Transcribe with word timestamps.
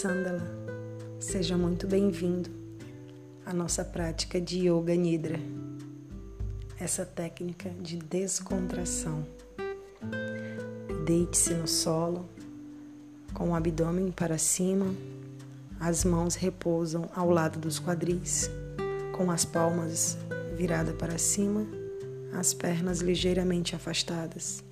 Sandala, 0.00 0.40
seja 1.18 1.58
muito 1.58 1.86
bem-vindo 1.86 2.48
à 3.44 3.52
nossa 3.52 3.84
prática 3.84 4.40
de 4.40 4.66
Yoga 4.66 4.96
Nidra, 4.96 5.38
essa 6.78 7.04
técnica 7.04 7.68
de 7.68 7.98
descontração. 7.98 9.26
Deite-se 11.04 11.52
no 11.52 11.68
solo, 11.68 12.26
com 13.34 13.50
o 13.50 13.54
abdômen 13.54 14.10
para 14.10 14.38
cima, 14.38 14.86
as 15.78 16.02
mãos 16.02 16.34
repousam 16.34 17.10
ao 17.14 17.28
lado 17.28 17.58
dos 17.58 17.78
quadris, 17.78 18.50
com 19.14 19.30
as 19.30 19.44
palmas 19.44 20.16
viradas 20.56 20.94
para 20.94 21.18
cima, 21.18 21.66
as 22.32 22.54
pernas 22.54 23.00
ligeiramente 23.00 23.76
afastadas 23.76 24.64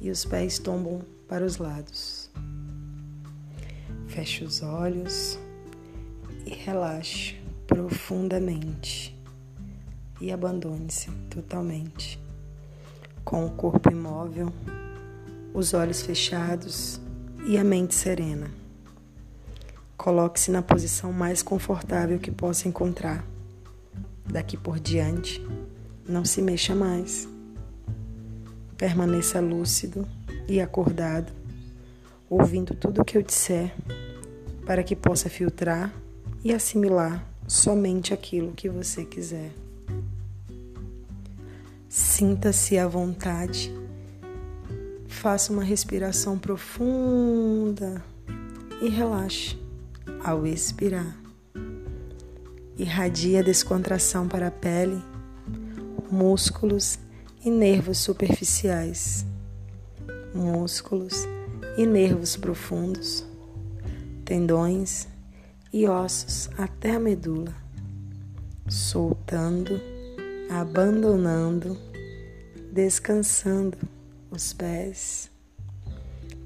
e 0.00 0.10
os 0.10 0.24
pés 0.24 0.58
tombam 0.58 1.02
para 1.28 1.44
os 1.44 1.56
lados. 1.56 2.28
Feche 4.06 4.44
os 4.44 4.62
olhos 4.62 5.38
e 6.44 6.50
relaxe 6.54 7.36
profundamente 7.66 9.16
e 10.20 10.32
abandone-se 10.32 11.10
totalmente. 11.30 12.18
Com 13.24 13.44
o 13.44 13.50
corpo 13.50 13.90
imóvel, 13.90 14.52
os 15.52 15.74
olhos 15.74 16.02
fechados 16.02 17.00
e 17.46 17.58
a 17.58 17.64
mente 17.64 17.94
serena. 17.94 18.50
Coloque-se 19.96 20.50
na 20.50 20.62
posição 20.62 21.12
mais 21.12 21.42
confortável 21.42 22.18
que 22.18 22.30
possa 22.30 22.68
encontrar. 22.68 23.24
Daqui 24.24 24.56
por 24.56 24.78
diante, 24.78 25.44
não 26.08 26.24
se 26.24 26.40
mexa 26.40 26.74
mais. 26.74 27.28
Permaneça 28.76 29.40
lúcido 29.40 30.06
e 30.48 30.60
acordado, 30.60 31.32
ouvindo 32.28 32.74
tudo 32.74 33.02
o 33.02 33.04
que 33.04 33.16
eu 33.16 33.22
disser 33.22 33.74
para 34.64 34.82
que 34.82 34.96
possa 34.96 35.30
filtrar 35.30 35.92
e 36.42 36.52
assimilar 36.52 37.24
somente 37.46 38.12
aquilo 38.12 38.52
que 38.52 38.68
você 38.68 39.04
quiser. 39.04 39.52
Sinta-se 41.88 42.76
à 42.76 42.86
vontade. 42.86 43.72
Faça 45.06 45.52
uma 45.52 45.62
respiração 45.62 46.38
profunda 46.38 48.04
e 48.82 48.88
relaxe 48.88 49.58
ao 50.22 50.46
expirar. 50.46 51.16
Irradia 52.76 53.42
descontração 53.42 54.28
para 54.28 54.48
a 54.48 54.50
pele, 54.50 55.02
músculos 56.10 56.98
e 57.42 57.50
nervos 57.50 57.98
superficiais, 57.98 59.24
músculos 60.34 61.26
e 61.76 61.86
nervos 61.86 62.36
profundos 62.36 63.26
tendões 64.26 65.06
e 65.72 65.86
ossos 65.86 66.50
até 66.58 66.96
a 66.96 67.00
medula, 67.00 67.54
soltando, 68.68 69.80
abandonando, 70.50 71.78
descansando 72.72 73.78
os 74.28 74.52
pés, 74.52 75.30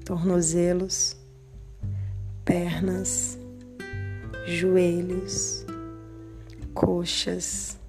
tornozelos, 0.05 1.17
pernas, 2.45 3.39
joelhos, 4.45 5.65
coxas, 6.75 7.79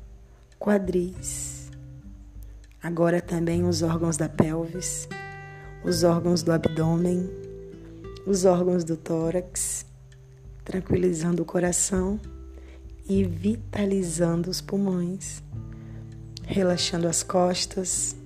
quadris. 0.59 1.71
Agora 2.83 3.21
também 3.21 3.63
os 3.65 3.83
órgãos 3.83 4.17
da 4.17 4.29
pelvis, 4.29 5.07
os 5.85 6.03
órgãos 6.03 6.43
do 6.43 6.51
abdômen 6.51 7.42
os 8.27 8.45
órgãos 8.45 8.85
do 8.85 8.97
tórax, 8.97 9.85
tranquilizando 10.65 11.43
o 11.43 11.47
coração 11.47 12.21
e 13.09 13.25
vitalizando 13.25 14.49
os 14.49 14.61
pulmões, 14.61 15.43
relaxando 16.45 17.09
as 17.09 17.23
costas, 17.23 18.17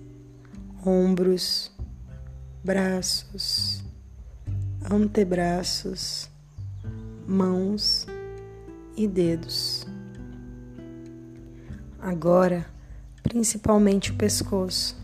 ombros, 0.85 1.73
braços, 2.63 3.83
antebraços, 4.91 6.29
mãos 7.27 8.07
e 8.97 9.09
dedos. 9.09 9.87
Agora, 12.01 12.67
principalmente 13.23 14.13
o 14.13 14.15
pescoço, 14.15 14.97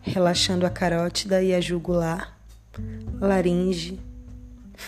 relaxando 0.00 0.66
a 0.66 0.70
carótida 0.70 1.42
e 1.42 1.54
a 1.54 1.60
jugular, 1.60 2.38
laringe, 3.20 3.98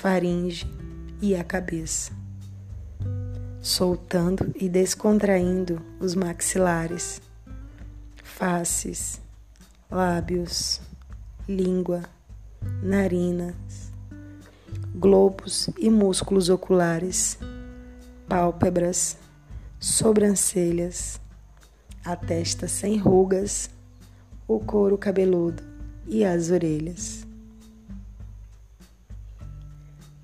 faringe 0.00 0.66
e 1.20 1.36
a 1.36 1.44
cabeça, 1.44 2.10
soltando 3.60 4.50
e 4.56 4.66
descontraindo 4.66 5.82
os 6.00 6.14
maxilares, 6.14 7.20
faces, 8.24 9.20
lábios, 9.90 10.80
língua, 11.46 12.02
narinas, 12.82 13.92
globos 14.94 15.68
e 15.78 15.90
músculos 15.90 16.48
oculares, 16.48 17.38
pálpebras, 18.26 19.18
sobrancelhas, 19.78 21.20
a 22.02 22.16
testa 22.16 22.66
sem 22.66 22.96
rugas, 22.96 23.68
o 24.48 24.58
couro 24.58 24.96
cabeludo 24.96 25.62
e 26.06 26.24
as 26.24 26.50
orelhas. 26.50 27.19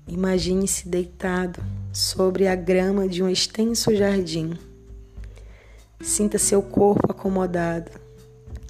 Imagine-se 0.07 0.87
deitado 0.87 1.61
sobre 1.91 2.47
a 2.47 2.55
grama 2.55 3.09
de 3.09 3.21
um 3.21 3.29
extenso 3.29 3.93
jardim. 3.93 4.57
Sinta 5.99 6.37
seu 6.37 6.61
corpo 6.61 7.11
acomodado, 7.11 7.91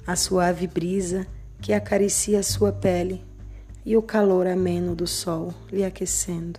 a 0.04 0.16
suave 0.16 0.66
brisa 0.66 1.26
que 1.60 1.72
acaricia 1.72 2.42
sua 2.42 2.72
pele 2.72 3.24
e 3.84 3.96
o 3.96 4.02
calor 4.02 4.48
ameno 4.48 4.96
do 4.96 5.06
sol 5.06 5.54
lhe 5.70 5.84
aquecendo. 5.84 6.58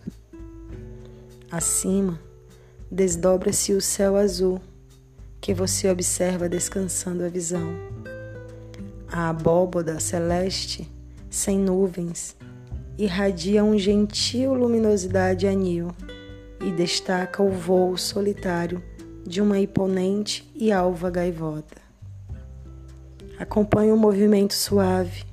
Acima, 1.52 2.18
desdobra-se 2.90 3.74
o 3.74 3.82
céu 3.82 4.16
azul 4.16 4.62
que 5.42 5.54
você 5.54 5.90
observa 5.90 6.48
descansando 6.48 7.26
a 7.26 7.28
visão. 7.28 7.68
A 9.12 9.30
abóboda 9.30 10.00
celeste, 10.00 10.90
sem 11.30 11.58
nuvens, 11.58 12.38
irradia 13.00 13.64
um 13.64 13.80
gentil 13.80 14.54
luminosidade 14.54 15.48
anil 15.48 15.96
e 16.60 16.70
destaca 16.70 17.42
o 17.42 17.50
voo 17.50 17.98
solitário 17.98 18.84
de 19.26 19.42
uma 19.42 19.58
imponente 19.58 20.52
e 20.54 20.70
alva 20.70 21.10
gaivota. 21.10 21.82
Acompanhe 23.40 23.94
o 23.94 23.98
movimento 23.98 24.54
suave, 24.54 25.24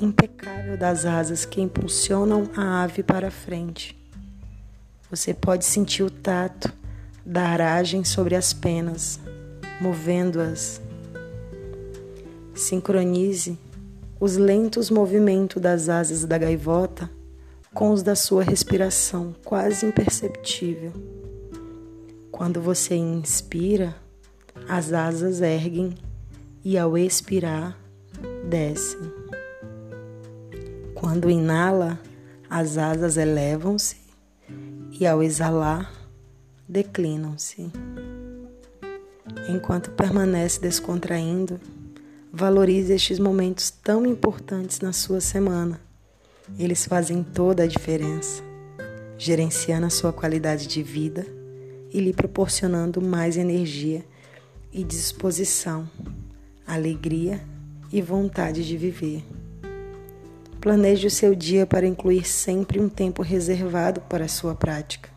impecável 0.00 0.76
das 0.76 1.06
asas 1.06 1.44
que 1.44 1.60
impulsionam 1.60 2.50
a 2.56 2.82
ave 2.82 3.04
para 3.04 3.30
frente. 3.30 3.96
Você 5.08 5.32
pode 5.32 5.64
sentir 5.64 6.02
o 6.02 6.10
tato 6.10 6.72
da 7.24 7.42
aragem 7.42 8.02
sobre 8.02 8.34
as 8.34 8.52
penas, 8.52 9.20
movendo-as. 9.80 10.82
Sincronize 12.52 13.56
os 14.20 14.36
lentos 14.36 14.90
movimentos 14.90 15.60
das 15.60 15.88
asas 15.88 16.24
da 16.24 16.38
gaivota 16.38 17.10
com 17.74 17.90
os 17.90 18.02
da 18.02 18.14
sua 18.14 18.44
respiração, 18.44 19.34
quase 19.44 19.84
imperceptível. 19.84 20.92
Quando 22.30 22.60
você 22.60 22.94
inspira, 22.94 23.94
as 24.68 24.92
asas 24.92 25.40
erguem 25.40 25.94
e 26.64 26.78
ao 26.78 26.96
expirar, 26.96 27.76
descem. 28.48 29.12
Quando 30.94 31.28
inala, 31.28 32.00
as 32.48 32.78
asas 32.78 33.16
elevam-se 33.16 33.96
e 34.98 35.06
ao 35.06 35.22
exalar, 35.22 35.92
declinam-se. 36.68 37.70
Enquanto 39.48 39.90
permanece 39.90 40.60
descontraindo, 40.60 41.60
Valorize 42.36 42.92
estes 42.92 43.20
momentos 43.20 43.70
tão 43.70 44.04
importantes 44.04 44.80
na 44.80 44.92
sua 44.92 45.20
semana. 45.20 45.80
Eles 46.58 46.84
fazem 46.84 47.22
toda 47.22 47.62
a 47.62 47.66
diferença, 47.68 48.42
gerenciando 49.16 49.86
a 49.86 49.90
sua 49.90 50.12
qualidade 50.12 50.66
de 50.66 50.82
vida 50.82 51.24
e 51.92 52.00
lhe 52.00 52.12
proporcionando 52.12 53.00
mais 53.00 53.36
energia 53.36 54.04
e 54.72 54.82
disposição, 54.82 55.88
alegria 56.66 57.40
e 57.92 58.02
vontade 58.02 58.66
de 58.66 58.76
viver. 58.76 59.24
Planeje 60.60 61.06
o 61.06 61.12
seu 61.12 61.36
dia 61.36 61.64
para 61.64 61.86
incluir 61.86 62.26
sempre 62.26 62.80
um 62.80 62.88
tempo 62.88 63.22
reservado 63.22 64.00
para 64.00 64.24
a 64.24 64.28
sua 64.28 64.56
prática. 64.56 65.08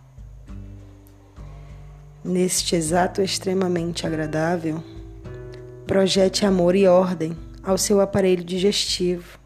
Neste 2.23 2.75
exato 2.75 3.23
extremamente 3.23 4.05
agradável, 4.05 4.83
Projete 5.87 6.45
amor 6.45 6.75
e 6.75 6.85
ordem 6.85 7.35
ao 7.63 7.77
seu 7.77 8.01
aparelho 8.01 8.43
digestivo, 8.43 9.39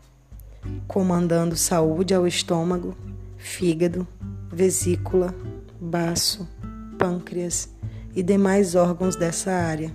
comandando 0.88 1.56
saúde 1.56 2.16
ao 2.16 2.26
estômago, 2.26 2.98
fígado 3.38 4.08
vesícula, 4.52 5.36
baço, 5.80 6.50
pâncreas 6.98 7.70
e 8.16 8.24
demais 8.24 8.74
órgãos 8.74 9.16
dessa 9.16 9.52
área, 9.52 9.94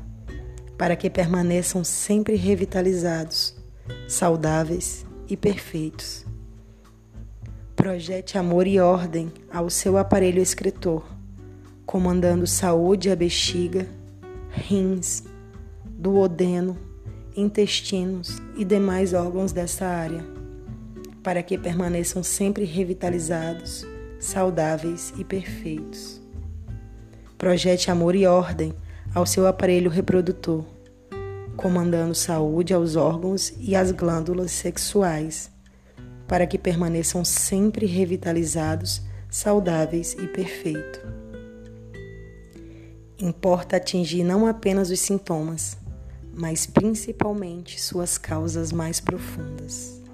para 0.79 0.95
que 0.95 1.11
permaneçam 1.11 1.83
sempre 1.83 2.37
revitalizados, 2.37 3.57
saudáveis 4.07 5.05
e 5.29 5.37
perfeitos. 5.37 6.25
Projete 7.75 8.39
amor 8.39 8.69
e 8.69 8.79
ordem 8.79 9.33
ao 9.53 9.69
seu 9.69 9.99
aparelho 9.99 10.41
escritor, 10.41 11.05
comandando 11.85 12.47
saúde 12.47 13.11
à 13.11 13.17
bexiga, 13.17 13.89
rins, 14.49 15.25
duodeno, 15.99 16.77
intestinos 17.35 18.41
e 18.57 18.65
demais 18.65 19.15
órgãos 19.15 19.53
dessa 19.53 19.87
área, 19.87 20.25
para 21.23 21.43
que 21.43 21.57
permaneçam 21.57 22.23
sempre 22.23 22.65
revitalizados, 22.65 23.87
saudáveis 24.19 25.13
e 25.19 25.25
perfeitos. 25.25 26.21
Projete 27.39 27.91
amor 27.91 28.15
e 28.15 28.27
ordem 28.27 28.75
ao 29.15 29.25
seu 29.25 29.47
aparelho 29.47 29.91
reprodutor, 29.91 30.65
comandando 31.57 32.15
saúde 32.15 32.75
aos 32.75 32.97
órgãos 32.97 33.55
e 33.59 33.75
às 33.75 33.91
glândulas 33.91 34.51
sexuais, 34.51 35.51
para 36.29 36.47
que 36.47 36.59
permaneçam 36.59 37.25
sempre 37.25 37.87
revitalizados, 37.87 39.03
saudáveis 39.31 40.13
e 40.15 40.27
perfeitos. 40.27 41.01
Importa 43.19 43.77
atingir 43.77 44.23
não 44.23 44.47
apenas 44.47 44.91
os 44.91 45.01
sintomas, 45.01 45.79
mas 46.37 46.67
principalmente 46.67 47.81
suas 47.81 48.19
causas 48.19 48.71
mais 48.71 49.01
profundas. 49.01 50.06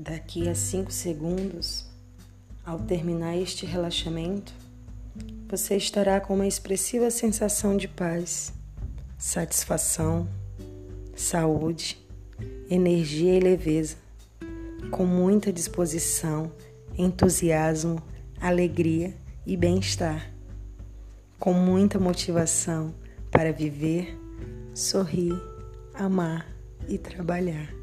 Daqui 0.00 0.48
a 0.48 0.54
cinco 0.54 0.92
segundos, 0.92 1.84
ao 2.64 2.78
terminar 2.78 3.36
este 3.36 3.66
relaxamento, 3.66 4.54
você 5.48 5.76
estará 5.76 6.20
com 6.20 6.36
uma 6.36 6.46
expressiva 6.46 7.10
sensação 7.10 7.76
de 7.76 7.88
paz, 7.88 8.52
satisfação, 9.18 10.28
saúde, 11.16 11.98
energia 12.70 13.34
e 13.34 13.40
leveza, 13.40 13.96
com 14.92 15.04
muita 15.04 15.52
disposição, 15.52 16.52
entusiasmo, 16.96 18.00
alegria 18.40 19.12
e 19.44 19.56
bem-estar, 19.56 20.32
com 21.40 21.52
muita 21.52 21.98
motivação 21.98 22.94
para 23.32 23.52
viver, 23.52 24.16
sorrir, 24.72 25.34
amar 25.92 26.46
e 26.86 26.96
trabalhar. 26.96 27.77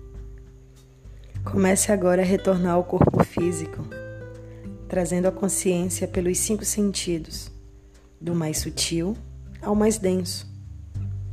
Comece 1.45 1.91
agora 1.91 2.23
a 2.23 2.25
retornar 2.25 2.73
ao 2.73 2.83
corpo 2.83 3.23
físico, 3.23 3.85
trazendo 4.89 5.27
a 5.27 5.31
consciência 5.31 6.07
pelos 6.07 6.39
cinco 6.39 6.65
sentidos, 6.65 7.51
do 8.19 8.33
mais 8.33 8.57
sutil 8.57 9.15
ao 9.61 9.75
mais 9.75 9.97
denso, 9.97 10.47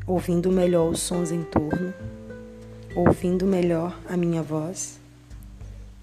ouvindo 0.06 0.52
melhor 0.52 0.90
os 0.90 1.00
sons 1.00 1.32
em 1.32 1.42
torno, 1.42 1.94
ouvindo 2.94 3.46
melhor 3.46 3.98
a 4.08 4.16
minha 4.16 4.42
voz, 4.42 5.00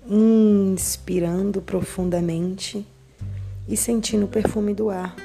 inspirando 0.07 1.61
profundamente 1.61 2.85
e 3.67 3.77
sentindo 3.77 4.25
o 4.25 4.29
perfume 4.29 4.73
do 4.73 4.89
ar, 4.89 5.15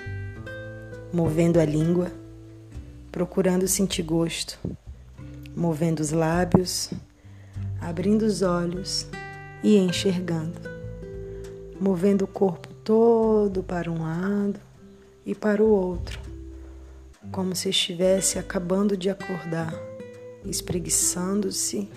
movendo 1.13 1.59
a 1.59 1.65
língua, 1.65 2.13
procurando 3.11 3.67
sentir 3.67 4.03
gosto, 4.03 4.59
movendo 5.57 6.01
os 6.01 6.13
lábios 6.13 6.91
abrindo 7.85 8.23
os 8.23 8.41
olhos 8.41 9.07
e 9.63 9.77
enxergando, 9.77 10.59
movendo 11.79 12.23
o 12.23 12.27
corpo 12.27 12.73
todo 12.83 13.63
para 13.63 13.91
um 13.93 14.03
lado 14.03 14.59
e 15.25 15.35
para 15.35 15.63
o 15.63 15.69
outro, 15.69 16.19
como 17.31 17.55
se 17.55 17.69
estivesse 17.69 18.39
acabando 18.39 18.97
de 18.97 19.11
acordar, 19.11 19.75
espreguiçando-se, 20.47 21.91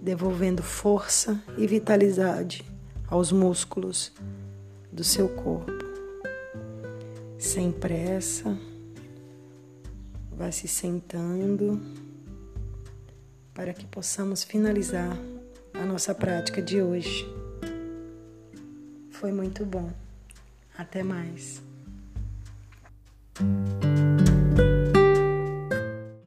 devolvendo 0.00 0.62
força 0.62 1.42
e 1.58 1.66
vitalidade 1.66 2.64
aos 3.08 3.32
músculos 3.32 4.12
do 4.92 5.02
seu 5.02 5.28
corpo. 5.28 5.72
Sem 7.36 7.72
pressa, 7.72 8.56
vá 10.30 10.52
se 10.52 10.68
sentando 10.68 11.80
para 13.56 13.72
que 13.72 13.86
possamos 13.86 14.44
finalizar 14.44 15.16
a 15.72 15.86
nossa 15.86 16.14
prática 16.14 16.60
de 16.60 16.82
hoje. 16.82 17.26
Foi 19.10 19.32
muito 19.32 19.64
bom. 19.64 19.90
Até 20.76 21.02
mais. 21.02 21.62